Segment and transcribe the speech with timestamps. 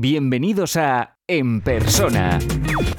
[0.00, 2.38] Bienvenidos a En Persona,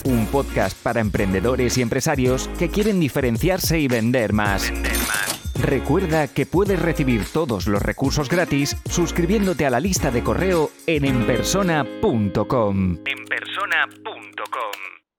[0.03, 4.69] un podcast para emprendedores y empresarios que quieren diferenciarse y vender más.
[5.57, 11.05] Recuerda que puedes recibir todos los recursos gratis suscribiéndote a la lista de correo en
[11.05, 12.97] enpersona.com.
[13.05, 14.73] Enpersona.com.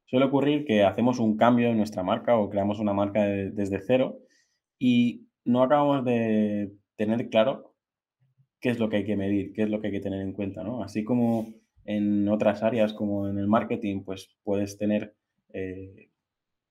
[0.05, 4.19] Suele ocurrir que hacemos un cambio en nuestra marca o creamos una marca desde cero
[4.79, 7.75] y no acabamos de tener claro
[8.61, 10.35] qué es lo que hay que medir, qué es lo que hay que tener en
[10.35, 10.83] cuenta, ¿no?
[10.83, 11.55] Así como
[11.85, 15.15] en otras áreas como en el marketing, pues puedes tener
[15.53, 16.11] eh,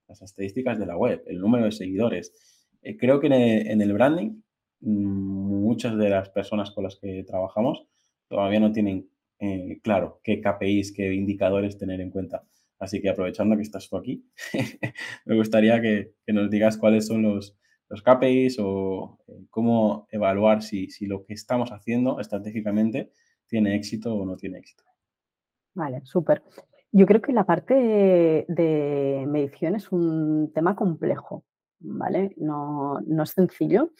[0.08, 2.34] las estadísticas de la web, el número de seguidores.
[2.82, 4.42] Eh, creo que en el, branding
[4.82, 7.86] mm, muchas de las personas con las que trabajamos
[8.28, 12.44] todavía no tienen eh, claro qué KPIs, qué indicadores tener en cuenta.
[12.80, 14.26] Así que aprovechando que estás tú aquí,
[15.26, 17.58] me gustaría que, nos digas cuáles son los,
[17.90, 23.12] los KPIs o cómo evaluar si, si lo que estamos haciendo estratégicamente
[23.48, 24.84] tiene éxito o no tiene éxito.
[25.74, 26.44] Vale, súper.
[26.92, 31.46] Yo creo que la parte de, medición es un tema complejo,
[31.80, 32.34] ¿vale?
[32.38, 33.92] No, no es sencillo.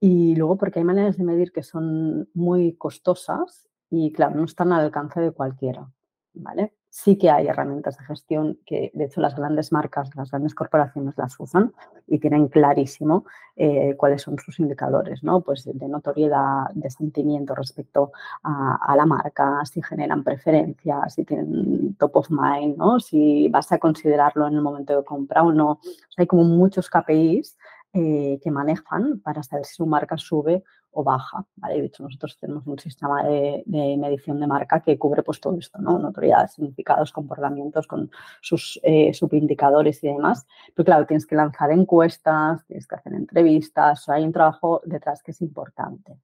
[0.00, 4.72] Y luego porque hay maneras de medir que son muy costosas y, claro, no están
[4.72, 5.88] al alcance de cualquiera,
[6.34, 6.74] ¿vale?
[6.94, 11.14] Sí que hay herramientas de gestión que, de hecho, las grandes marcas, las grandes corporaciones
[11.16, 11.72] las usan
[12.06, 13.24] y tienen clarísimo
[13.56, 15.40] eh, cuáles son sus indicadores, ¿no?
[15.40, 22.16] Pues de, notoriedad, de sentimiento respecto a, la marca, si generan preferencias, si tienen top
[22.16, 23.00] of mind, ¿no?
[23.00, 25.80] Si vas a considerarlo en el momento de compra o no.
[26.18, 27.56] hay como muchos KPIs
[27.94, 31.44] eh, que manejan para saber si su marca sube o baja.
[31.56, 35.78] De hecho, nosotros tenemos un sistema de, medición de marca que cubre pues, todo esto,
[35.80, 35.98] ¿no?
[35.98, 40.46] Notoriedad, significados, comportamientos con sus eh, subindicadores y demás.
[40.74, 45.32] Pero claro, tienes que lanzar encuestas, tienes que hacer entrevistas, hay un trabajo detrás que
[45.32, 46.16] es importante.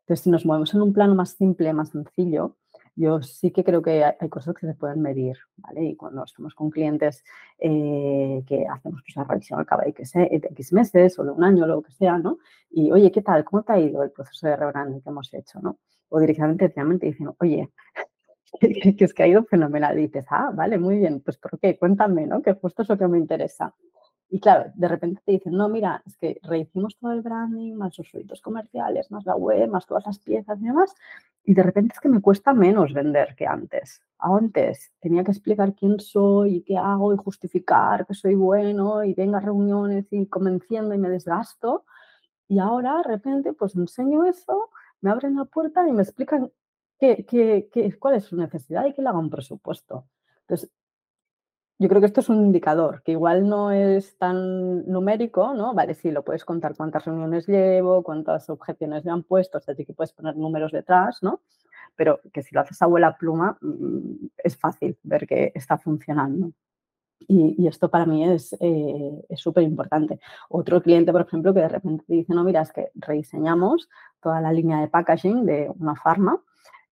[0.00, 2.56] Entonces, si nos movemos en un plano más simple, más sencillo,
[2.96, 5.84] yo sí que creo que hay, cosas que se pueden medir, ¿vale?
[5.84, 7.22] Y cuando estamos con clientes
[7.58, 11.66] eh, que hacemos pues, una revisión al cabo de X meses o de un año
[11.66, 12.38] lo que sea, ¿no?
[12.70, 13.44] Y, oye, ¿qué tal?
[13.44, 15.78] ¿Cómo te ha ido el proceso de rebranding que hemos hecho, no?
[16.08, 17.70] O directamente, directamente dicen, oye,
[18.60, 19.98] que, es que ha ido fenomenal.
[19.98, 21.78] Y dices, ah, vale, muy bien, pues ¿por qué?
[21.78, 22.40] Cuéntame, ¿no?
[22.40, 23.74] Que justo es lo que me interesa.
[24.28, 27.96] Y claro, de repente te dicen, no, mira, es que rehicimos todo el branding, más
[27.96, 30.94] los sueldos comerciales, más la web, más todas las piezas y demás,
[31.44, 34.02] y de repente es que me cuesta menos vender que antes.
[34.18, 39.14] Antes tenía que explicar quién soy y qué hago y justificar que soy bueno y
[39.14, 41.84] venga a reuniones y convenciendo y me desgasto.
[42.48, 44.70] Y ahora de repente pues enseño eso,
[45.00, 46.50] me abren la puerta y me explican
[46.98, 50.08] qué, qué, qué, cuál es su necesidad y que le haga un presupuesto.
[50.40, 50.72] Entonces,
[51.78, 55.74] yo creo que esto es un indicador, que igual no es tan numérico, ¿no?
[55.74, 59.92] Vale, sí, lo puedes contar cuántas reuniones llevo, cuántas objeciones me han puesto, así que
[59.92, 61.42] puedes poner números detrás, ¿no?
[61.94, 66.52] Pero que si lo haces a abuela pluma, mm, es fácil ver que está funcionando.
[67.28, 70.20] Y, esto para mí es eh, súper importante.
[70.48, 73.88] Otro cliente, por ejemplo, que de repente te dice, no, mira, es que rediseñamos
[74.20, 76.40] toda la línea de packaging de una farma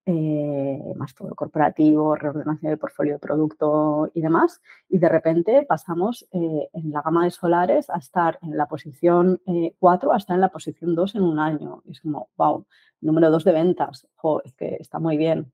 [0.07, 4.61] eh, más todo corporativo, reordenación del portfolio de producto y demás.
[4.89, 9.41] Y de repente pasamos eh, en la gama de solares a estar en la posición
[9.79, 11.83] 4 eh, a estar en la posición 2 en un año.
[11.91, 12.67] es como, wow,
[13.01, 14.07] número 2 de ventas.
[14.45, 15.51] es que está muy bien.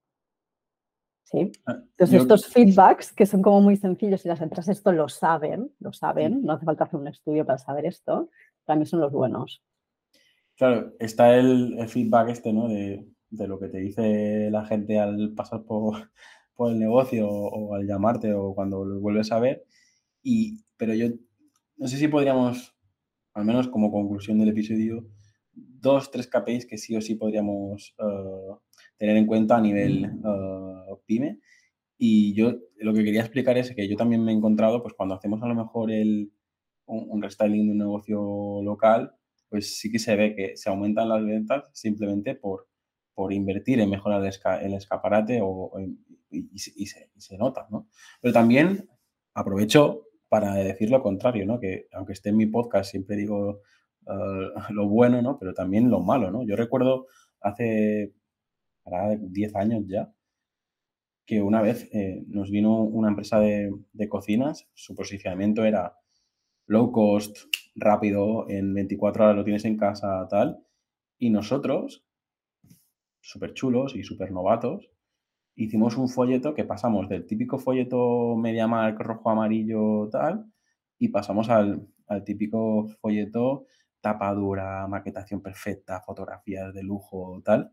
[1.22, 1.52] ¿Sí?
[1.64, 5.70] Ah, Entonces, estos feedbacks que son como muy sencillos y las empresas esto lo saben,
[5.78, 8.30] lo saben, no hace falta hacer un estudio para saber esto,
[8.64, 9.62] también son los buenos.
[10.56, 12.66] Claro, está el, el feedback este, ¿no?
[12.66, 16.10] De de lo que te dice la gente al pasar por,
[16.54, 19.64] por el negocio o, al llamarte o cuando lo vuelves a ver.
[20.22, 21.08] Y, pero yo
[21.76, 22.76] no sé si podríamos,
[23.34, 25.06] al menos como conclusión del episodio,
[25.52, 28.56] dos, tres KPIs que sí o sí podríamos eh,
[28.98, 31.40] tener en cuenta a nivel uh, pyme.
[31.96, 35.14] Y yo lo que quería explicar es que yo también me he encontrado, pues cuando
[35.14, 36.32] hacemos a lo mejor el,
[36.86, 39.12] un, un restyling de un negocio local,
[39.48, 42.69] pues sí que se ve que se aumentan las ventas simplemente por,
[43.14, 44.22] por invertir en mejorar
[44.62, 45.72] el, escaparate o,
[46.30, 47.88] y, se, nota, ¿no?
[48.20, 48.88] Pero también
[49.34, 51.58] aprovecho para decir lo contrario, ¿no?
[51.58, 53.60] Que aunque esté en mi podcast siempre digo
[54.06, 55.38] eh, lo bueno, ¿no?
[55.38, 56.44] Pero también lo malo, ¿no?
[56.44, 57.06] Yo recuerdo
[57.40, 58.12] hace
[58.84, 60.12] 10 años ya
[61.30, 65.96] que una vez eh, nos vino una empresa de, cocinas, su posicionamiento era
[66.66, 67.36] low cost,
[67.76, 70.58] rápido, en 24 horas lo tienes en casa, tal,
[71.18, 72.04] y nosotros
[73.20, 74.90] súper chulos y súper novatos,
[75.54, 80.46] hicimos un folleto que pasamos del típico folleto MediaMark rojo-amarillo tal
[80.98, 81.88] y pasamos al,
[82.24, 83.66] típico folleto
[84.00, 87.72] tapadura, maquetación perfecta, fotografías de lujo tal.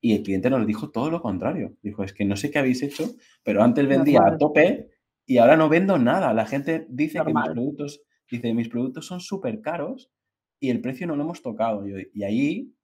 [0.00, 1.76] Y el cliente nos dijo todo lo contrario.
[1.82, 3.04] Dijo, es que no sé qué habéis hecho,
[3.44, 4.90] pero antes vendía a tope
[5.26, 6.34] y ahora no vendo nada.
[6.34, 10.10] La gente dice que mis productos, dice, mis productos son súper caros
[10.58, 11.86] y el precio no lo hemos tocado.
[11.86, 12.74] Y, ahí,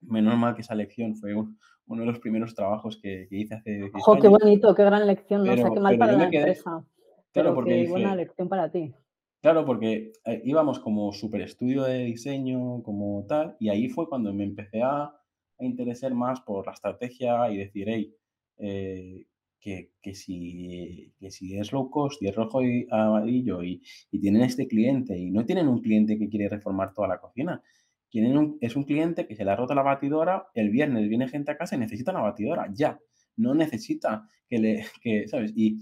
[0.00, 4.16] menos mal que esa lección fue uno de los primeros trabajos que, hice hace ¡Jo,
[4.16, 5.44] qué bonito, qué gran lección!
[5.44, 6.84] no sé qué mal para la empresa.
[7.32, 8.94] Claro, porque qué buena lección para ti.
[9.40, 14.34] Claro, porque eh, íbamos como super estudio de diseño, como tal, y ahí fue cuando
[14.34, 18.16] me empecé a, a interesar más por la estrategia y decir, hey,
[18.58, 19.26] eh,
[19.60, 25.16] que, si, si es low cost y es rojo y amarillo y, tienen este cliente
[25.16, 27.62] y no tienen un cliente que quiere reformar toda la cocina,
[28.10, 31.50] tienen es un cliente que se le ha roto la batidora, el viernes viene gente
[31.50, 32.98] a casa y necesita la batidora, ya,
[33.36, 35.52] no necesita que le, que, ¿sabes?
[35.54, 35.80] Y,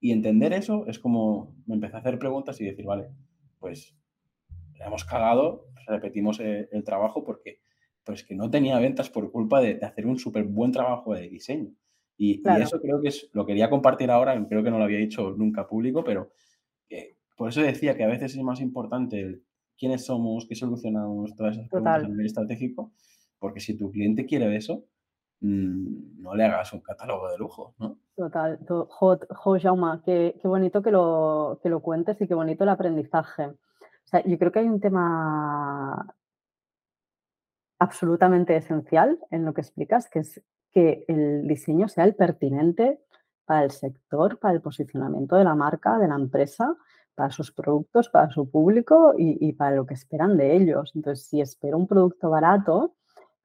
[0.00, 3.08] y entender eso es como me empecé a hacer preguntas y decir, vale,
[3.58, 3.96] pues
[4.78, 7.60] le hemos cagado, repetimos el, trabajo porque
[8.04, 11.72] pues que no tenía ventas por culpa de, hacer un súper buen trabajo de diseño.
[12.16, 15.30] Y, eso creo que es, lo quería compartir ahora, creo que no lo había dicho
[15.36, 16.32] nunca público, pero
[17.36, 19.42] por eso decía que a veces es más importante el
[19.82, 22.92] quiénes somos, qué solucionamos, todas esas preguntas a nivel estratégico,
[23.40, 24.84] porque si tu cliente quiere eso,
[25.42, 27.98] Mm, no le hagas un catálogo de lujo, ¿no?
[28.14, 29.26] Total, Hot,
[29.60, 33.46] Jauma, qué, bonito que lo, que lo cuentes y qué bonito el aprendizaje.
[33.46, 33.56] O
[34.04, 36.14] sea, yo creo que hay un tema
[37.80, 40.40] absolutamente esencial en lo que explicas, que es
[40.70, 43.00] que el diseño sea el pertinente
[43.44, 46.76] para el sector, para el posicionamiento de la marca, de la empresa,
[47.22, 50.90] para sus productos, para su público y, para lo que esperan de ellos.
[50.96, 52.96] Entonces, si espero un producto barato,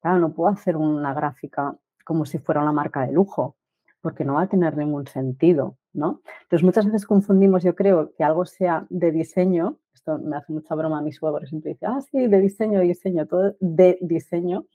[0.01, 3.55] claro, no puedo hacer una gráfica como si fuera una marca de lujo,
[4.01, 6.21] porque no va a tener ningún sentido, ¿no?
[6.41, 10.73] Entonces muchas veces confundimos, yo creo, que algo sea de diseño, esto me hace mucha
[10.73, 14.65] broma a mi suegro, siempre dice, ah, sí, de diseño, diseño, todo de diseño,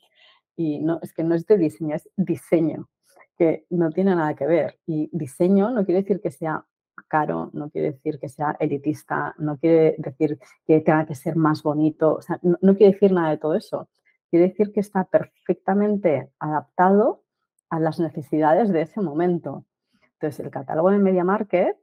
[0.54, 2.88] y no, es que no es de diseño, es diseño,
[3.36, 4.78] que no tiene nada que ver.
[4.86, 6.64] Y diseño no quiere decir que sea
[7.12, 11.62] caro, no quiere decir que sea elitista, no quiere decir que tenga que ser más
[11.62, 13.90] bonito, o sea, no, no quiere decir nada de todo eso.
[14.30, 17.22] Quiere decir que está perfectamente adaptado
[17.68, 19.66] a las necesidades de ese momento.
[20.14, 21.76] Entonces, el catálogo de Media Market,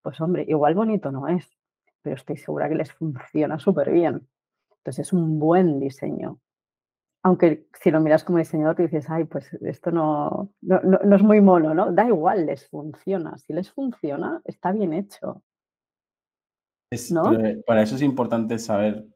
[0.00, 1.46] pues hombre, igual bonito no es,
[2.00, 4.26] pero estoy segura que les funciona súper bien.
[4.78, 6.38] Entonces, es un buen diseño.
[7.24, 11.40] Aunque si lo miras como diseñador, te dices, ay, pues esto no, no, es muy
[11.40, 11.92] mono, ¿no?
[11.92, 13.38] Da igual, les funciona.
[13.38, 15.42] Si les funciona, está bien hecho.
[17.66, 19.06] Para eso es importante saber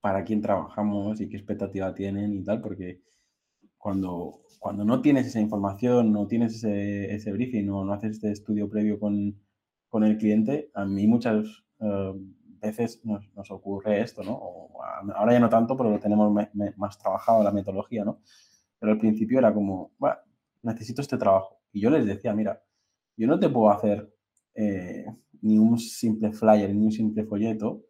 [0.00, 3.00] para quién trabajamos y qué expectativa tienen y tal, porque
[3.76, 8.30] cuando, cuando no tienes esa información, no tienes ese, ese briefing o no haces este
[8.30, 9.40] estudio previo con,
[9.88, 11.46] con el cliente, a mí muchas
[11.80, 12.12] eh,
[12.60, 14.68] veces nos, nos, ocurre esto, ¿no?
[15.14, 16.32] Ahora ya no tanto, pero lo tenemos
[16.76, 18.20] más trabajado la metodología, ¿no?
[18.78, 20.16] Pero al principio era como, bueno,
[20.62, 21.60] necesito este trabajo.
[21.72, 22.62] Y yo les decía, mira,
[23.16, 24.12] yo no te puedo hacer
[24.54, 25.06] eh,
[25.42, 27.84] ni un simple flyer, ni un simple folleto,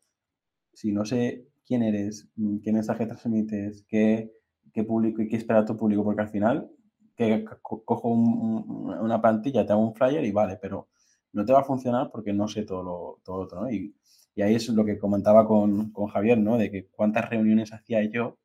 [0.73, 2.29] si no sé quién eres,
[2.63, 4.33] qué mensaje transmites, qué
[4.73, 6.71] qué público y qué espera tu público, porque al final
[7.17, 10.89] que cojo una plantilla, te hago un flyer y vale, pero
[11.33, 13.71] no te va a funcionar porque no sé todo lo, todo otro, ¿no?
[13.71, 13.95] Y,
[14.41, 16.59] y, ahí es lo que comentaba con, con, Javier, ¿no?
[16.59, 18.39] De que cuántas reuniones hacía yo,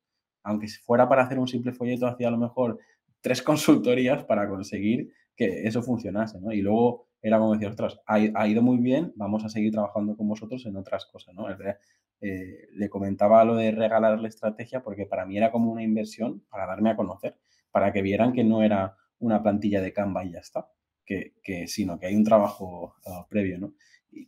[0.43, 2.79] aunque fuera para hacer un simple folleto, hacía a lo mejor
[3.21, 6.51] tres consultorías para conseguir que eso funcionase, ¿no?
[6.51, 10.27] Y luego era como decir, ostras, ha, ido muy bien, vamos a seguir trabajando con
[10.27, 11.47] vosotros en otras cosas, ¿no?
[12.21, 16.45] Eh, le comentaba lo de regalar la estrategia porque para mí era como una inversión
[16.49, 17.37] para darme a conocer,
[17.71, 20.69] para que vieran que no era una plantilla de Canva y ya está,
[21.03, 21.33] que,
[21.67, 23.73] sino que hay un trabajo ah, previo, ¿no?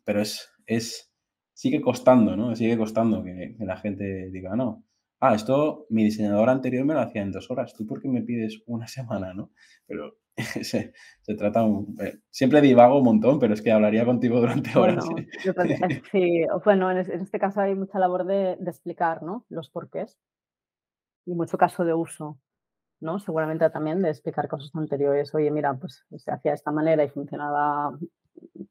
[0.04, 1.14] pero es, es,
[1.58, 2.56] sigue costando, ¿no?
[2.56, 4.86] Sigue costando que, la gente diga, no,
[5.20, 8.22] ah, esto mi diseñador anterior me lo hacía en dos horas, ¿tú por qué me
[8.22, 9.52] pides una semana, no?
[9.88, 10.18] Pero
[10.62, 14.78] se, se, trata un, eh, siempre divago un montón, pero es que hablaría contigo durante
[14.78, 15.04] horas.
[16.12, 19.44] sí, bueno, en, este caso hay mucha labor de, explicar ¿no?
[19.50, 20.20] los porqués
[21.26, 22.38] y mucho caso de uso,
[23.00, 23.18] ¿no?
[23.18, 25.34] Seguramente también de explicar cosas anteriores.
[25.34, 27.98] Oye, mira, pues se hacía de esta manera y funcionaba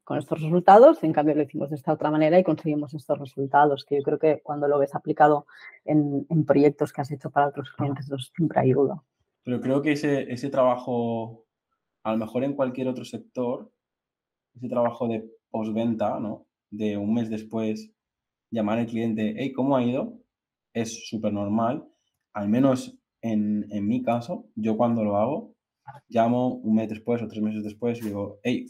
[0.03, 3.85] con estos resultados, en cambio lo hicimos de esta otra manera y conseguimos estos resultados,
[3.85, 5.45] que yo creo que cuando lo ves aplicado
[5.85, 9.03] en, en proyectos que has hecho para otros clientes, eso siempre ayuda.
[9.43, 11.45] Pero creo que ese, ese trabajo
[12.07, 13.69] a lo mejor en cualquier otro sector,
[14.55, 16.47] ese trabajo de postventa, ¿no?
[16.69, 17.91] De un mes después,
[18.49, 20.17] llamar al cliente, hey, ¿cómo ha ido?
[20.73, 21.85] Es súper normal.
[22.33, 25.53] Al menos en, en, mi caso, yo cuando lo hago,
[26.07, 28.67] llamo un mes después o tres meses después y digo, hey,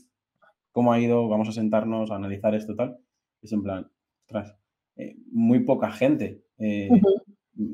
[0.77, 1.27] ¿cómo ha ido?
[1.27, 2.99] Vamos a sentarnos a analizar esto tal.
[3.41, 3.89] Es en plan,
[4.27, 4.55] ostras,
[4.95, 6.43] eh, muy poca gente.
[6.59, 6.87] Eh,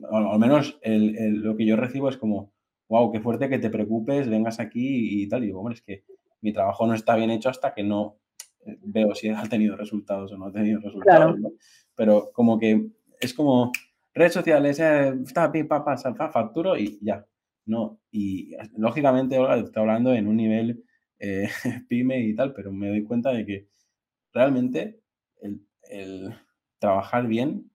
[0.10, 2.53] al, menos lo que yo recibo es como,
[2.88, 5.43] wow, qué fuerte que te preocupes, vengas aquí y tal.
[5.43, 6.05] Y digo, hombre, es que
[6.39, 8.19] mi trabajo no está bien hecho hasta que no
[8.65, 11.41] eh, veo si ha tenido resultados o no ha tenido resultados.
[11.95, 12.88] Pero como que
[13.19, 13.74] es como
[14.13, 15.98] redes sociales, eh, está, papá,
[16.31, 17.27] facturo y ya.
[17.65, 20.86] No, y lógicamente, Olga, te estoy hablando en un nivel
[21.23, 21.47] eh,
[21.87, 23.69] pyme y tal, pero me doy cuenta de que
[24.33, 25.01] realmente
[25.41, 26.35] el,
[26.79, 27.71] trabajar bien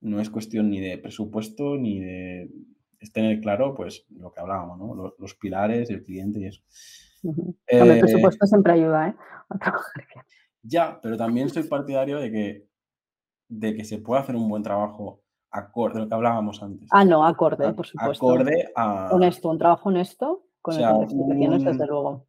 [0.00, 2.50] no es cuestión ni de presupuesto ni de
[3.12, 5.14] tener claro pues lo que hablábamos, ¿no?
[5.18, 6.62] Los, pilares, el cliente y eso.
[7.66, 9.14] el eh, presupuesto siempre ayuda, ¿eh?
[9.50, 10.24] A trabajar bien.
[10.62, 12.68] Ya, pero también soy partidario de que,
[13.48, 16.88] de que se puede hacer un buen trabajo acorde, lo que hablábamos antes.
[16.90, 18.26] Ah, no, acorde, por supuesto.
[18.26, 19.10] Acorde a...
[19.12, 22.26] Honesto, un trabajo honesto con las especificaciones, desde luego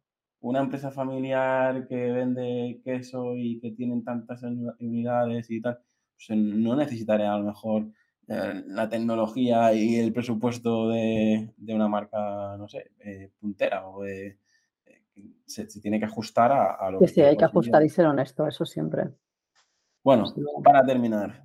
[0.48, 4.42] una empresa familiar que vende queso y que tienen tantas
[4.78, 5.78] unidades y tal,
[6.14, 7.88] pues no necesitaré a lo mejor
[8.28, 14.38] eh, la tecnología y el presupuesto de, una marca, no sé, eh, puntera o de,
[14.86, 15.02] eh,
[15.46, 17.08] se, tiene que ajustar a, lo que...
[17.08, 19.10] Sí, hay que ajustar y ser honesto, eso siempre.
[20.04, 21.44] Bueno, para terminar,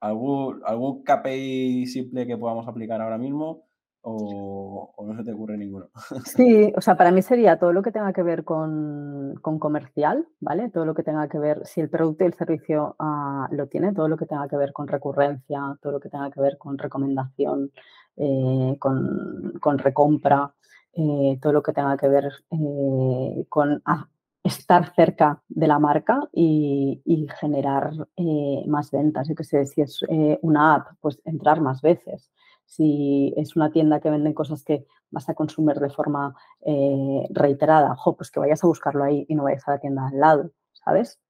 [0.00, 3.65] ¿algún, ¿algún KPI simple que podamos aplicar ahora mismo?
[4.08, 5.88] O, no se te ocurre ninguno?
[6.24, 10.70] Sí, o sea, para mí sería todo lo que tenga que ver con, comercial, ¿vale?
[10.70, 13.92] Todo lo que tenga que ver, si el producto y el servicio ah, lo tiene,
[13.92, 16.78] todo lo que tenga que ver con recurrencia, todo lo que tenga que ver con
[16.78, 17.72] recomendación,
[18.16, 20.54] eh, con, recompra,
[20.92, 24.08] eh, todo lo que tenga que ver eh, con ah,
[24.44, 27.02] estar cerca de la marca y,
[27.40, 27.90] generar
[28.68, 29.28] más ventas.
[29.28, 30.00] Yo que sé, si es
[30.42, 32.30] una app, pues entrar más veces
[32.66, 37.92] si es una tienda que venden cosas que vas a consumir de forma eh, reiterada,
[37.92, 40.50] ojo, pues que vayas a buscarlo ahí y no vayas a la tienda al lado,
[40.72, 41.20] ¿sabes?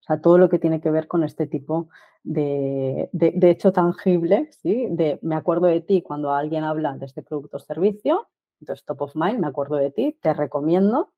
[0.00, 1.88] O sea, todo lo que tiene que ver con este tipo
[2.24, 4.88] de, de, hecho tangible, ¿sí?
[4.90, 8.28] De me acuerdo de ti cuando alguien habla de este producto o servicio,
[8.60, 11.12] entonces top of mind, me acuerdo de ti, te recomiendo,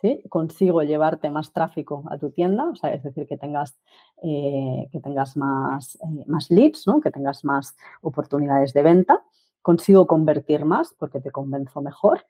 [0.00, 0.22] ¿sí?
[0.28, 3.78] consigo llevarte más tráfico a tu tienda, o sea, es decir, que tengas,
[4.22, 7.00] eh, que tengas más, eh, más leads, ¿no?
[7.00, 9.22] que tengas más oportunidades de venta,
[9.62, 12.26] consigo convertir más porque te convenzo mejor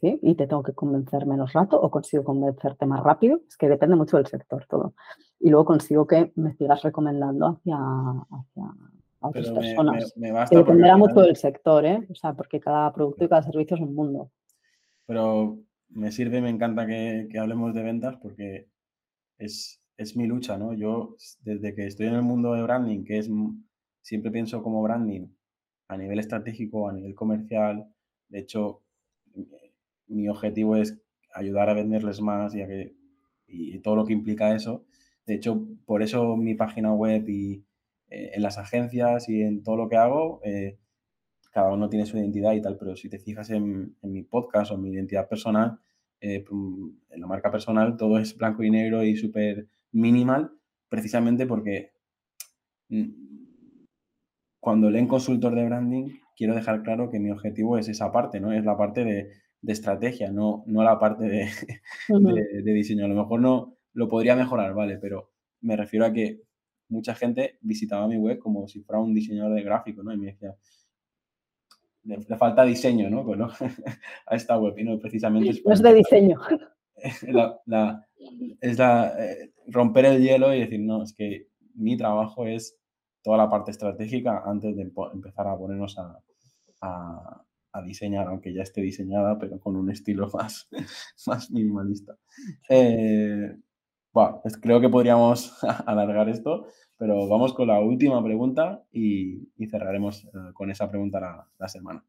[0.00, 0.18] ¿sí?
[0.22, 3.96] y te tengo que convencer menos rato o consigo convencerte más rápido, es que depende
[3.96, 4.94] mucho del sector todo.
[5.40, 8.74] Y luego consigo que me sigas recomendando hacia, hacia
[9.20, 10.14] otras personas.
[10.50, 12.06] dependerá mucho del sector, ¿eh?
[12.10, 14.30] o sea, porque cada producto y cada servicio es un mundo.
[15.06, 15.58] Pero
[15.94, 18.68] me sirve, me encanta que, hablemos de ventas porque
[19.38, 19.80] es,
[20.16, 20.74] mi lucha, ¿no?
[20.74, 23.30] Yo desde que estoy en el mundo de branding, que es,
[24.00, 25.28] siempre pienso como branding
[25.88, 27.92] a nivel estratégico, a nivel comercial,
[28.28, 28.82] de hecho,
[30.08, 30.98] mi objetivo es
[31.34, 32.96] ayudar a venderles más y, a que,
[33.46, 34.84] y todo lo que implica eso.
[35.26, 37.64] De hecho, por eso mi página web y
[38.08, 40.78] eh, en las agencias y en todo lo que hago, eh,
[41.52, 44.74] cada uno tiene su identidad y tal, pero si te fijas en, mi podcast o
[44.74, 45.78] en mi identidad personal,
[46.20, 50.50] eh, en la marca personal, todo es blanco y negro y súper minimal,
[50.88, 51.92] precisamente porque
[52.88, 53.10] mm,
[54.60, 58.52] cuando leen consultor de branding, quiero dejar claro que mi objetivo es esa parte, ¿no?
[58.52, 59.30] Es la parte de,
[59.66, 61.24] estrategia, no, no la parte
[62.08, 63.04] de, de, diseño.
[63.04, 64.96] A lo mejor no lo podría mejorar, ¿vale?
[64.96, 66.42] Pero me refiero a que
[66.88, 70.12] mucha gente visitaba mi web como si fuera un diseñador de gráfico, ¿no?
[70.12, 70.56] Y me decía,
[72.04, 73.24] le, falta diseño, ¿no?
[73.24, 73.50] Bueno,
[74.26, 76.40] a esta web, y no precisamente es, es de diseño.
[78.60, 82.76] es la, eh, romper el hielo y decir, no, es que mi trabajo es
[83.22, 86.18] toda la parte estratégica antes de empezar a ponernos a,
[86.80, 90.68] a, diseñar, aunque ya esté diseñada, pero con un estilo más,
[91.26, 92.16] más minimalista.
[92.68, 93.56] Eh,
[94.12, 96.66] bueno, creo que podríamos alargar esto,
[97.02, 102.04] pero vamos con la última pregunta y, cerraremos eh, con esa pregunta la, semana.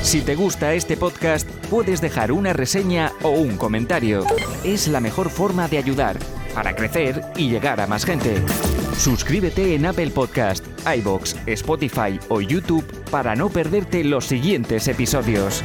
[0.00, 4.24] Si te gusta este podcast, puedes dejar una reseña o un comentario.
[4.64, 6.16] Es la mejor forma de ayudar
[6.54, 8.36] para crecer y llegar a más gente.
[8.96, 10.64] Suscríbete en Apple Podcast,
[10.96, 15.62] iBox, Spotify o YouTube para no perderte los siguientes episodios.